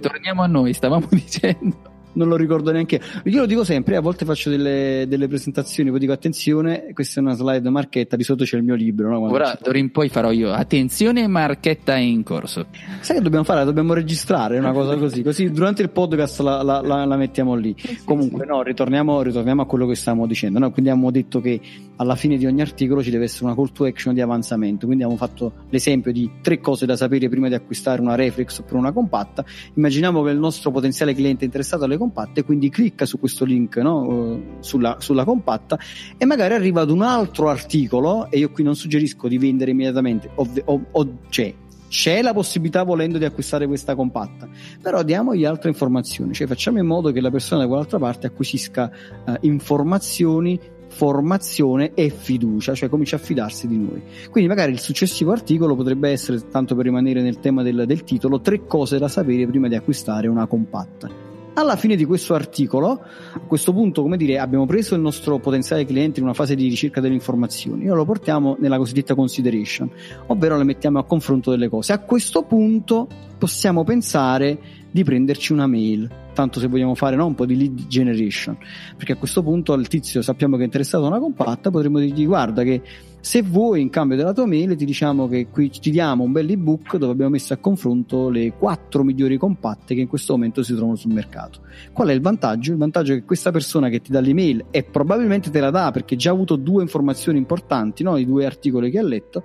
[0.00, 3.00] Torniamo a noi, stavamo dicendo non lo ricordo neanche.
[3.24, 7.22] Io lo dico sempre, a volte faccio delle, delle, presentazioni, poi dico attenzione, questa è
[7.22, 9.08] una slide marchetta, di sotto c'è il mio libro.
[9.08, 9.20] No?
[9.30, 12.66] Ora d'ora in poi farò io, attenzione marchetta in corso.
[13.00, 13.64] Sai che dobbiamo fare?
[13.64, 17.74] Dobbiamo registrare una cosa così, così durante il podcast la, la, la, la mettiamo lì.
[18.04, 20.58] Comunque no, ritorniamo, ritorniamo, a quello che stavamo dicendo.
[20.58, 20.70] No?
[20.70, 21.60] Quindi abbiamo detto che
[21.96, 25.04] alla fine di ogni articolo ci deve essere una call to action di avanzamento, quindi
[25.04, 28.92] abbiamo fatto l'esempio di tre cose da sapere prima di acquistare una reflex oppure una
[28.92, 29.44] compatta.
[29.74, 33.76] Immaginiamo che il nostro potenziale cliente è interessato alle compatte, quindi clicca su questo link
[33.76, 34.34] no?
[34.34, 35.78] Eh, sulla, sulla, compatta
[36.16, 40.30] e magari arriva ad un altro articolo e io qui non suggerisco di vendere immediatamente,
[40.34, 41.54] o, o, o c'è,
[41.94, 44.48] c'è la possibilità volendo di acquistare questa compatta,
[44.82, 48.90] però diamogli altre informazioni, cioè facciamo in modo che la persona da quell'altra parte acquisisca
[49.24, 50.58] uh, informazioni
[50.94, 54.00] formazione e fiducia, cioè comincia a fidarsi di noi.
[54.30, 58.40] Quindi magari il successivo articolo potrebbe essere, tanto per rimanere nel tema del, del titolo,
[58.40, 61.32] tre cose da sapere prima di acquistare una compatta.
[61.56, 63.00] Alla fine di questo articolo,
[63.34, 66.68] a questo punto, come dire, abbiamo preso il nostro potenziale cliente in una fase di
[66.68, 69.88] ricerca delle informazioni e lo portiamo nella cosiddetta consideration,
[70.26, 71.92] ovvero le mettiamo a confronto delle cose.
[71.92, 73.06] A questo punto
[73.38, 77.88] possiamo pensare di prenderci una mail, tanto se vogliamo fare no, un po' di lead
[77.88, 78.56] generation,
[78.96, 82.24] perché a questo punto al tizio sappiamo che è interessato a una compatta, potremmo dirgli
[82.24, 82.80] guarda che
[83.24, 86.50] se vuoi, in cambio della tua mail, ti diciamo che qui ti diamo un bel
[86.50, 90.74] ebook dove abbiamo messo a confronto le quattro migliori compatte che in questo momento si
[90.74, 91.60] trovano sul mercato.
[91.90, 92.72] Qual è il vantaggio?
[92.72, 95.90] Il vantaggio è che questa persona che ti dà l'email e probabilmente te la dà
[95.90, 98.18] perché già ha avuto due informazioni importanti, no?
[98.18, 99.44] i due articoli che ha letto,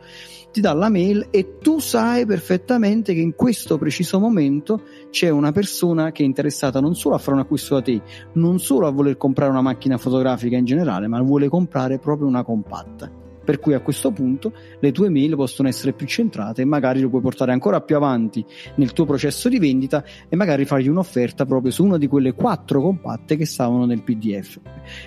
[0.52, 5.54] ti dà la mail e tu sai perfettamente che in questo preciso momento c'è una
[5.54, 8.02] persona che è interessata non solo a fare un acquisto da te,
[8.34, 12.44] non solo a voler comprare una macchina fotografica in generale, ma vuole comprare proprio una
[12.44, 17.00] compatta per cui a questo punto le tue mail possono essere più centrate e magari
[17.02, 18.44] lo puoi portare ancora più avanti
[18.76, 22.82] nel tuo processo di vendita e magari fargli un'offerta proprio su una di quelle quattro
[22.82, 24.60] compatte che stavano nel PDF.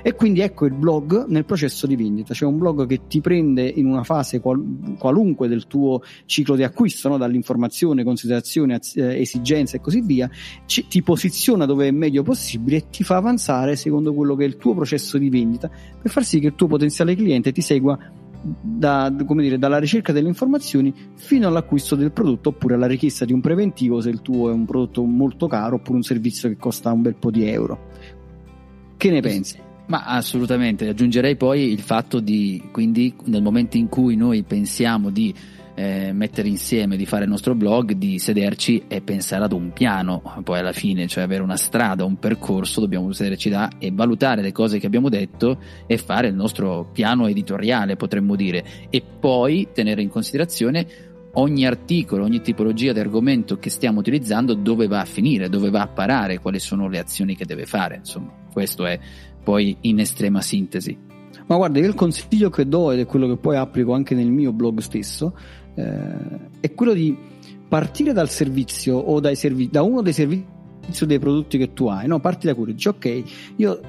[0.03, 3.67] E quindi ecco il blog nel processo di vendita, cioè un blog che ti prende
[3.67, 7.17] in una fase qual- qualunque del tuo ciclo di acquisto, no?
[7.17, 10.29] dall'informazione, considerazione, az- eh, esigenza e così via,
[10.67, 14.47] ci- ti posiziona dove è meglio possibile e ti fa avanzare secondo quello che è
[14.47, 17.99] il tuo processo di vendita per far sì che il tuo potenziale cliente ti segua
[18.43, 23.41] da, dire, dalla ricerca delle informazioni fino all'acquisto del prodotto oppure alla richiesta di un
[23.41, 27.03] preventivo se il tuo è un prodotto molto caro oppure un servizio che costa un
[27.03, 27.91] bel po' di euro.
[28.97, 29.59] Che ne pensi?
[29.87, 35.35] Ma assolutamente, aggiungerei poi il fatto di, quindi nel momento in cui noi pensiamo di
[35.75, 40.23] eh, mettere insieme, di fare il nostro blog, di sederci e pensare ad un piano,
[40.43, 44.53] poi alla fine, cioè avere una strada, un percorso, dobbiamo sederci là e valutare le
[44.53, 50.03] cose che abbiamo detto e fare il nostro piano editoriale, potremmo dire, e poi tenere
[50.03, 50.87] in considerazione
[51.35, 55.83] ogni articolo, ogni tipologia di argomento che stiamo utilizzando, dove va a finire, dove va
[55.83, 58.99] a parare, quali sono le azioni che deve fare, insomma, questo è
[59.43, 61.11] poi in estrema sintesi.
[61.47, 64.31] Ma guarda, io il consiglio che do ed è quello che poi applico anche nel
[64.31, 65.35] mio blog stesso
[65.75, 67.17] eh, è quello di
[67.69, 72.21] partire dal servizio o servi- da uno dei servizi dei prodotti che tu hai, no?
[72.21, 73.23] Parti da quello, dici ok,
[73.57, 73.81] io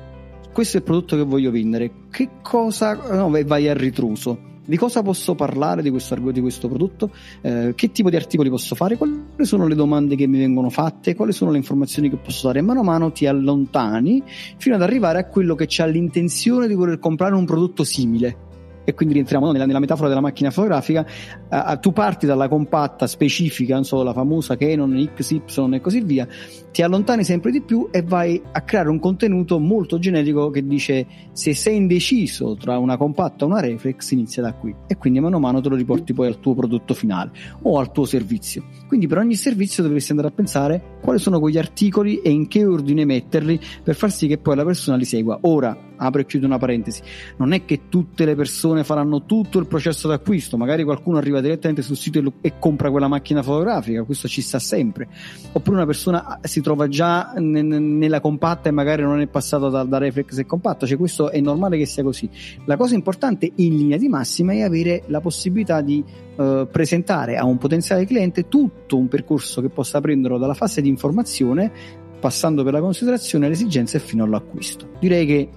[0.54, 4.52] questo è il prodotto che voglio vendere, che cosa no, vai a ritroso.
[4.66, 8.76] Di cosa posso parlare di questo, di questo prodotto, eh, che tipo di articoli posso
[8.76, 12.48] fare, quali sono le domande che mi vengono fatte, quali sono le informazioni che posso
[12.48, 12.62] dare.
[12.62, 14.24] Mano a mano ti allontani
[14.58, 18.52] fino ad arrivare a quello che ha l'intenzione di voler comprare un prodotto simile
[18.84, 21.06] e quindi rientriamo nella, nella, metafora della macchina fotografica,
[21.50, 26.28] uh, tu parti dalla compatta specifica, non so, la famosa Canon XY e così via,
[26.72, 31.06] ti allontani sempre di più e vai a creare un contenuto molto generico che dice
[31.32, 35.38] se sei indeciso tra una compatta e una reflex inizia da qui e quindi mano
[35.38, 38.64] a mano te lo riporti poi al tuo prodotto finale o al tuo servizio.
[38.88, 42.66] Quindi per ogni servizio dovresti andare a pensare quali sono quegli articoli e in che
[42.66, 45.38] ordine metterli per far sì che poi la persona li segua.
[45.42, 47.02] Ora, apro e chiudo una parentesi,
[47.38, 51.82] non è che tutte le persone faranno tutto il processo d'acquisto, magari qualcuno arriva direttamente
[51.82, 55.08] sul sito e, compra quella macchina fotografica, questo ci sta sempre,
[55.52, 59.98] oppure una persona si trova già nella compatta e magari non è passato da, da
[59.98, 62.30] reflex e compatta, cioè questo è normale che sia così.
[62.66, 66.04] La cosa importante in linea di massima è avere la possibilità di
[66.36, 70.90] eh, presentare a un potenziale cliente tutto un percorso che possa prenderlo dalla fase di
[70.90, 71.72] informazione,
[72.20, 74.90] passando per la considerazione, le esigenze fino all'acquisto.
[75.00, 75.50] Direi che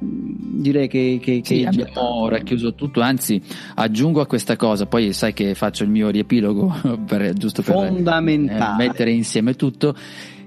[0.00, 3.40] direi che, che, sì, abbiamo racchiuso tutto anzi
[3.74, 8.76] aggiungo a questa cosa poi sai che faccio il mio riepilogo per, giusto per eh,
[8.76, 9.94] mettere insieme tutto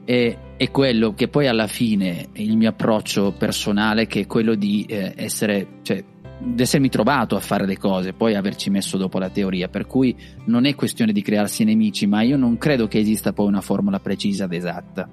[0.06, 4.86] e, è quello che poi alla fine il mio approccio personale che è quello di
[4.88, 6.04] eh, essere cioè,
[6.46, 10.16] di essermi trovato a fare le cose, poi averci messo dopo la teoria, per cui
[10.46, 14.00] non è questione di crearsi nemici, ma io non credo che esista poi una formula
[14.00, 15.10] precisa ed esatta.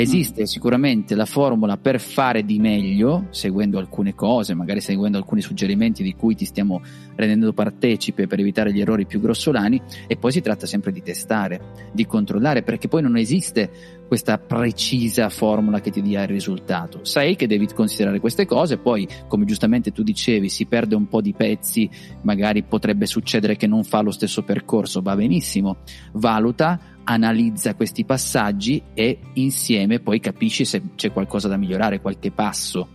[0.00, 0.44] Esiste mm.
[0.44, 6.14] sicuramente la formula per fare di meglio, seguendo alcune cose, magari seguendo alcuni suggerimenti di
[6.14, 6.80] cui ti stiamo
[7.16, 11.90] rendendo partecipe per evitare gli errori più grossolani, e poi si tratta sempre di testare,
[11.92, 17.00] di controllare, perché poi non esiste questa precisa formula che ti dia il risultato.
[17.02, 21.20] Sai che devi considerare queste cose, poi come giustamente tu dicevi, si perde un po'
[21.20, 21.90] di pezzi,
[22.22, 25.78] magari potrebbe succedere che non fa lo stesso percorso, va benissimo,
[26.12, 32.86] valuta, analizza questi passaggi e insieme poi capisci se c'è qualcosa da migliorare, qualche passo.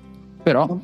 [0.44, 0.80] Però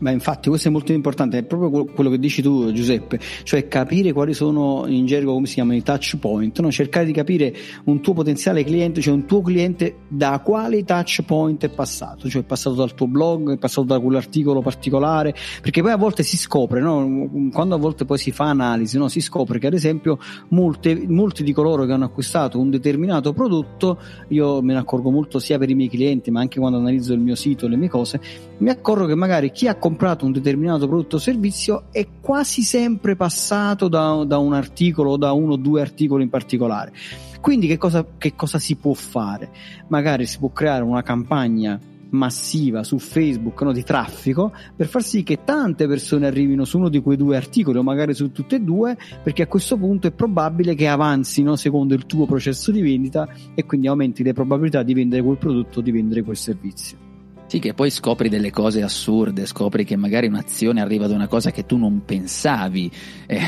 [0.00, 4.12] ma infatti questo è molto importante, è proprio quello che dici tu Giuseppe, cioè capire
[4.12, 6.70] quali sono in gergo come si chiamano i touch point, no?
[6.70, 11.64] cercare di capire un tuo potenziale cliente, cioè un tuo cliente da quale touch point
[11.64, 15.92] è passato, cioè è passato dal tuo blog, è passato da quell'articolo particolare, perché poi
[15.92, 17.28] a volte si scopre, no?
[17.52, 19.08] quando a volte poi si fa analisi, no?
[19.08, 23.98] si scopre che ad esempio molte, molti di coloro che hanno acquistato un determinato prodotto,
[24.28, 27.20] io me ne accorgo molto sia per i miei clienti ma anche quando analizzo il
[27.20, 28.20] mio sito, le mie cose,
[28.58, 32.62] mi accorgo che magari chi ha comprato comprato un determinato prodotto o servizio è quasi
[32.62, 36.92] sempre passato da, da un articolo o da uno o due articoli in particolare.
[37.40, 39.50] Quindi che cosa, che cosa si può fare?
[39.88, 45.22] Magari si può creare una campagna massiva su Facebook no, di traffico per far sì
[45.22, 48.60] che tante persone arrivino su uno di quei due articoli o magari su tutte e
[48.60, 53.28] due perché a questo punto è probabile che avanzino secondo il tuo processo di vendita
[53.54, 57.09] e quindi aumenti le probabilità di vendere quel prodotto o di vendere quel servizio.
[57.50, 61.50] Sì, che poi scopri delle cose assurde, scopri che magari un'azione arriva da una cosa
[61.50, 62.88] che tu non pensavi.
[63.26, 63.40] Eh,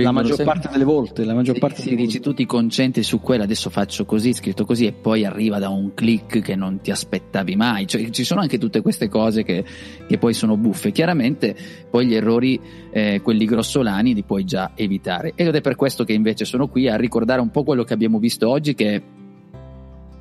[0.00, 0.44] la maggior sempre...
[0.44, 3.68] parte delle volte, la maggior sì, parte sì, dici tu ti concentri su quello, adesso
[3.68, 7.88] faccio così, scritto così e poi arriva da un click che non ti aspettavi mai.
[7.88, 9.64] Cioè, ci sono anche tutte queste cose che,
[10.06, 10.92] che poi sono buffe.
[10.92, 11.56] Chiaramente
[11.90, 12.60] poi gli errori,
[12.92, 15.32] eh, quelli grossolani, li puoi già evitare.
[15.34, 18.20] Ed è per questo che invece sono qui a ricordare un po' quello che abbiamo
[18.20, 19.02] visto oggi che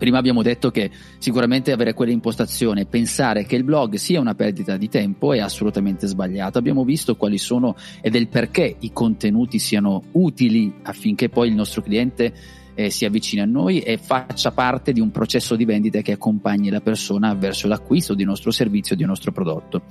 [0.02, 4.90] Prima abbiamo detto che sicuramente avere quell'impostazione, pensare che il blog sia una perdita di
[4.90, 6.58] tempo è assolutamente sbagliato.
[6.58, 11.84] Abbiamo visto quali sono e del perché i contenuti siano utili affinché poi il nostro
[11.84, 12.34] cliente
[12.74, 16.70] eh, si avvicini a noi e faccia parte di un processo di vendita che accompagni
[16.70, 19.84] la persona verso l'acquisto di nostro servizio, di nostro prodotto.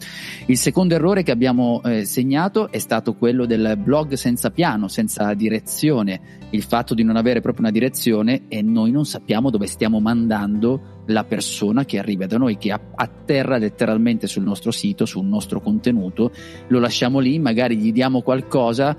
[0.47, 5.33] Il secondo errore che abbiamo eh, segnato è stato quello del blog senza piano, senza
[5.35, 10.01] direzione, il fatto di non avere proprio una direzione e noi non sappiamo dove stiamo
[10.01, 15.61] mandando la persona che arriva da noi, che atterra letteralmente sul nostro sito, sul nostro
[15.61, 16.33] contenuto,
[16.69, 18.97] lo lasciamo lì, magari gli diamo qualcosa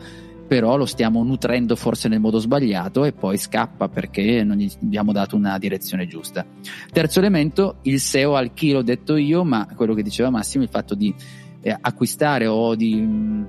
[0.52, 5.14] però lo stiamo nutrendo forse nel modo sbagliato e poi scappa perché non gli abbiamo
[5.14, 6.46] dato una direzione giusta.
[6.92, 10.94] Terzo elemento, il SEO al chilo detto io, ma quello che diceva Massimo, il fatto
[10.94, 11.16] di
[11.62, 13.48] eh, acquistare o di mh,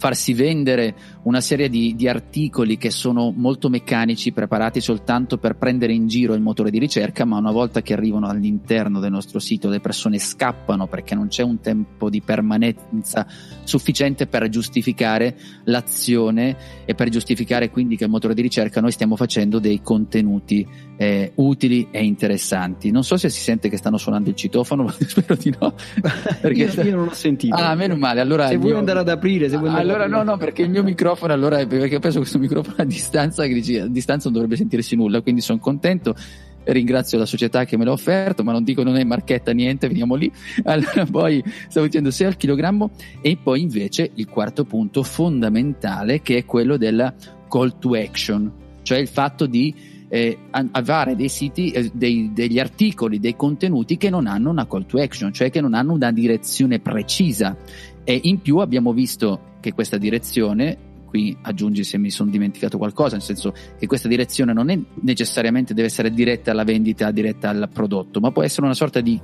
[0.00, 5.92] farsi vendere una serie di, di, articoli che sono molto meccanici, preparati soltanto per prendere
[5.92, 9.68] in giro il motore di ricerca, ma una volta che arrivano all'interno del nostro sito
[9.68, 13.26] le persone scappano perché non c'è un tempo di permanenza
[13.62, 19.16] sufficiente per giustificare l'azione e per giustificare quindi che il motore di ricerca noi stiamo
[19.16, 22.90] facendo dei contenuti eh, utili e interessanti.
[22.90, 25.74] Non so se si sente che stanno suonando il citofono, ma spero di no.
[26.40, 27.54] Perché io, io non l'ho sentito.
[27.54, 28.22] Ah, meno male.
[28.22, 30.82] Allora se vuoi andare ad aprire, se vuoi andare allora no, no, perché il mio
[30.82, 34.56] microfono, allora, perché ho preso questo microfono a distanza, che dici, a distanza non dovrebbe
[34.56, 36.14] sentirsi nulla, quindi sono contento.
[36.62, 40.14] Ringrazio la società che me l'ha offerto, ma non dico non è marchetta niente, veniamo
[40.14, 40.30] lì.
[40.64, 46.38] Allora, poi stavo dicendo 6 al chilogrammo, e poi invece il quarto punto fondamentale che
[46.38, 47.14] è quello della
[47.48, 49.74] call to action, cioè il fatto di
[50.12, 50.36] eh,
[50.72, 55.00] avere dei siti, eh, dei, degli articoli, dei contenuti che non hanno una call to
[55.00, 57.56] action, cioè che non hanno una direzione precisa.
[58.02, 63.16] E in più abbiamo visto che questa direzione qui aggiungi se mi sono dimenticato qualcosa,
[63.16, 67.68] nel senso che questa direzione non è necessariamente deve essere diretta alla vendita, diretta al
[67.72, 69.20] prodotto, ma può essere una sorta di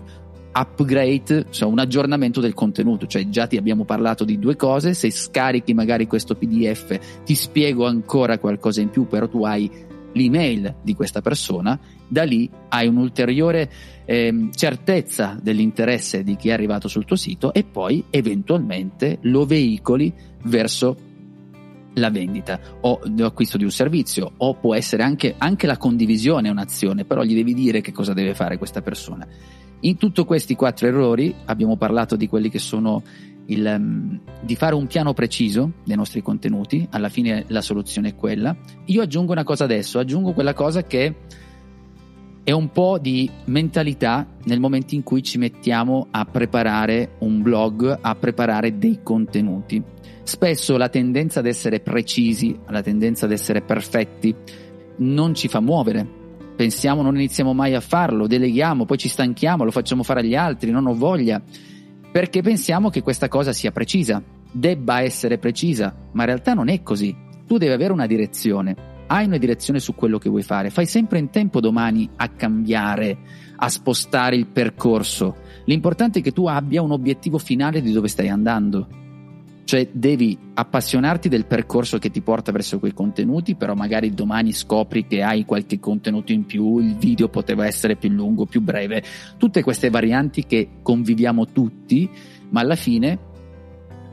[0.53, 5.11] upgrade, cioè un aggiornamento del contenuto, cioè già ti abbiamo parlato di due cose, se
[5.11, 9.71] scarichi magari questo PDF ti spiego ancora qualcosa in più, però tu hai
[10.17, 13.71] l'email di questa persona, da lì hai un'ulteriore
[14.05, 20.13] eh, certezza dell'interesse di chi è arrivato sul tuo sito e poi eventualmente lo veicoli
[20.45, 20.97] verso
[21.95, 27.05] la vendita o l'acquisto di un servizio o può essere anche, anche la condivisione un'azione,
[27.05, 29.27] però gli devi dire che cosa deve fare questa persona.
[29.81, 33.03] In tutti questi quattro errori abbiamo parlato di quelli che sono
[33.47, 38.15] il, um, di fare un piano preciso dei nostri contenuti, alla fine la soluzione è
[38.15, 38.57] quella.
[38.87, 41.15] Io aggiungo una cosa adesso, aggiungo quella cosa che
[42.43, 47.99] è un po' di mentalità nel momento in cui ci mettiamo a preparare un blog,
[48.01, 49.83] a preparare dei contenuti.
[50.23, 54.35] Spesso la tendenza ad essere precisi, la tendenza ad essere perfetti,
[54.99, 56.25] non ci fa muovere.
[56.55, 60.71] Pensiamo non iniziamo mai a farlo, deleghiamo, poi ci stanchiamo, lo facciamo fare agli altri,
[60.71, 61.43] non ho voglia
[62.17, 66.83] perché pensiamo che questa cosa sia precisa, debba essere precisa, ma in realtà non è
[66.83, 67.15] così.
[67.47, 68.75] Tu devi avere una direzione,
[69.09, 73.19] hai una direzione su quello che vuoi fare, fai sempre in tempo domani a cambiare,
[73.57, 75.37] a spostare il percorso.
[75.67, 78.89] L'importante è che tu abbia un obiettivo finale di dove stai andando.
[79.67, 85.09] Cioè devi appassionarti del percorso che ti porta verso quei contenuti, però magari domani scopri
[85.09, 89.03] che hai qualche contenuto in più, il video poteva essere più lungo, più breve,
[89.37, 92.09] tutte queste varianti che conviviamo tutti,
[92.51, 93.19] ma alla fine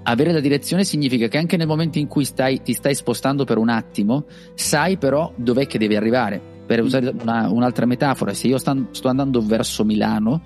[0.02, 3.58] avere la direzione significa che anche nel momento in cui stai, ti stai spostando per
[3.58, 4.26] un attimo,
[4.56, 6.42] sai però dov'è che devi arrivare.
[6.66, 10.42] Per usare una, un'altra metafora, se io sto andando verso Milano,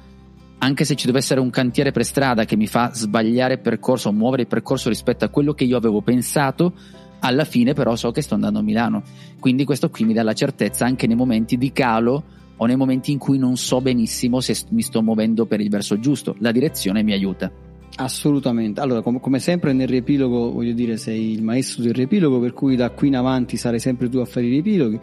[0.60, 4.44] anche se ci dovesse essere un cantiere per strada che mi fa sbagliare percorso, muovere
[4.44, 6.74] il percorso rispetto a quello che io avevo pensato,
[7.20, 9.04] alla fine però so che sto andando a Milano.
[9.40, 12.24] Quindi questo qui mi dà la certezza anche nei momenti di calo
[12.58, 16.00] o nei momenti in cui non so benissimo se mi sto muovendo per il verso
[16.00, 16.36] giusto.
[16.40, 17.67] La direzione mi aiuta.
[17.96, 18.80] Assolutamente.
[18.80, 22.76] Allora, com- come sempre nel riepilogo, voglio dire, sei il maestro del riepilogo, per cui
[22.76, 25.00] da qui in avanti sarai sempre tu a fare i riepiloghi.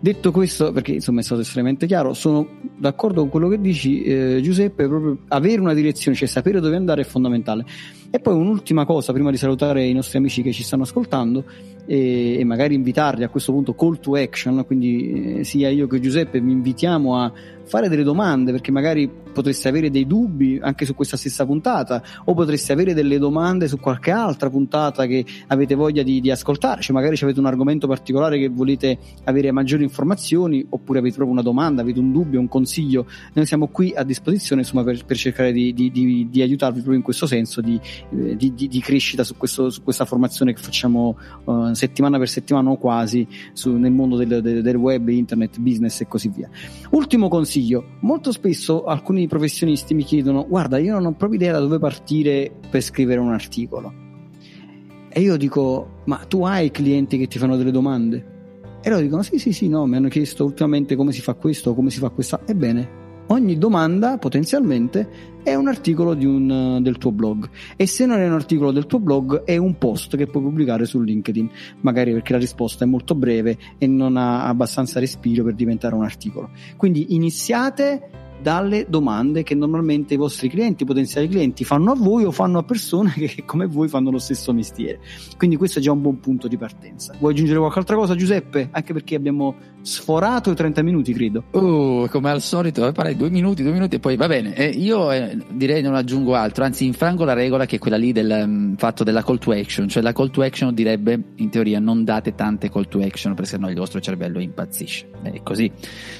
[0.00, 4.40] Detto questo, perché insomma è stato estremamente chiaro, sono d'accordo con quello che dici, eh,
[4.42, 7.64] Giuseppe, proprio avere una direzione, cioè sapere dove andare è fondamentale.
[8.10, 11.44] E poi un'ultima cosa, prima di salutare i nostri amici che ci stanno ascoltando
[11.86, 16.00] e, e magari invitarli a questo punto call to action, quindi eh, sia io che
[16.00, 17.32] Giuseppe vi invitiamo a
[17.64, 22.34] fare delle domande perché magari potreste avere dei dubbi anche su questa stessa puntata o
[22.34, 26.94] potreste avere delle domande su qualche altra puntata che avete voglia di, di ascoltare, cioè
[26.94, 31.82] magari avete un argomento particolare che volete avere maggiori informazioni oppure avete proprio una domanda,
[31.82, 35.72] avete un dubbio, un consiglio, noi siamo qui a disposizione insomma per, per cercare di,
[35.72, 40.52] di, di, aiutarvi proprio in questo senso di, eh, crescita su, questo, su, questa formazione
[40.52, 45.08] che facciamo uh, settimana per settimana o quasi su, nel mondo del, del, del web,
[45.08, 46.48] internet, business e così via.
[46.90, 47.98] Ultimo consiglio consiglio.
[48.00, 52.50] Molto spesso alcuni professionisti mi chiedono: Guarda, io non ho proprio idea da dove partire
[52.70, 53.92] per scrivere un articolo.
[55.08, 58.30] E io dico: Ma tu hai clienti che ti fanno delle domande?
[58.82, 61.74] E loro dicono: Sì, sì, sì, no, mi hanno chiesto ultimamente come si fa questo
[61.74, 62.40] come si fa questa.
[62.46, 67.48] Ebbene, ogni domanda potenzialmente è un articolo un, del tuo blog.
[67.76, 70.84] E se non è un articolo del tuo blog è un post che puoi pubblicare
[70.84, 71.50] su LinkedIn.
[71.80, 76.04] Magari perché la risposta è molto breve e non ha abbastanza respiro per diventare un
[76.04, 76.50] articolo.
[76.76, 82.24] Quindi iniziate dalle domande che normalmente i vostri clienti, i potenziali clienti fanno a voi
[82.24, 85.00] o fanno a persone che come voi fanno lo stesso mestiere.
[85.38, 87.14] Quindi questo è già un buon punto di partenza.
[87.18, 88.68] Vuoi aggiungere qualche altra cosa Giuseppe?
[88.72, 91.44] Anche perché abbiamo sforato i 30 minuti credo.
[91.52, 94.54] Oh, come al solito, eh, parli due minuti, due minuti e poi va bene.
[94.54, 98.12] Eh, io eh, direi non aggiungo altro, anzi infrango la regola che è quella lì
[98.12, 101.78] del um, fatto della call to action, cioè la call to action direbbe in teoria
[101.78, 105.08] non date tante call to action perché sennò il vostro cervello impazzisce.
[105.22, 105.70] È così.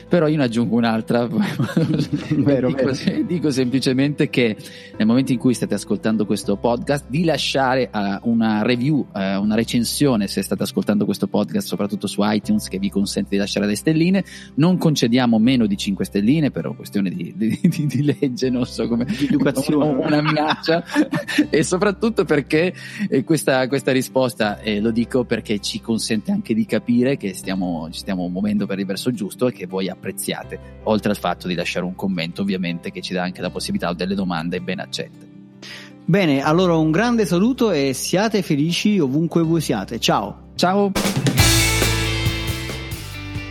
[0.08, 1.28] Però io ne aggiungo un'altra
[2.36, 3.22] vero, dico, vero.
[3.24, 4.56] dico, semplicemente che
[4.96, 9.54] nel momento in cui state ascoltando questo podcast, di lasciare uh, una review, uh, una
[9.54, 13.76] recensione se state ascoltando questo podcast, soprattutto su iTunes, che vi consente di lasciare le
[13.76, 14.24] stelline.
[14.54, 18.86] Non concediamo meno di 5 stelline per questione di, di, di, di legge, non so
[18.88, 20.84] come educazione, una minaccia,
[21.48, 22.74] e soprattutto perché
[23.08, 27.88] eh, questa, questa risposta, eh, lo dico perché ci consente anche di capire che stiamo,
[27.90, 31.54] ci stiamo muovendo per il verso giusto e che voi apprezziate, oltre al fatto di
[31.54, 35.30] lasciare un commento ovviamente che ci dà anche la possibilità delle domande ben accette.
[36.04, 40.00] Bene, allora un grande saluto e siate felici ovunque voi siate.
[40.00, 40.50] Ciao.
[40.56, 40.90] Ciao.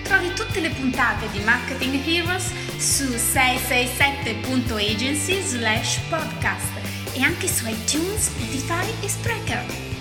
[0.04, 8.32] Trovi tutte le puntate di Marketing Heroes su 667.agency slash podcast e anche su iTunes,
[8.32, 10.01] Spotify e Spreaker.